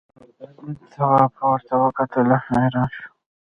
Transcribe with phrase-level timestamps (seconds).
[0.91, 3.05] تواب پورته وکتل او حیران شو.